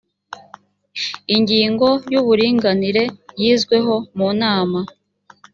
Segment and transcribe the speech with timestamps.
[1.35, 3.03] ingingo y’ uburinganire
[3.41, 4.79] yizweho munama.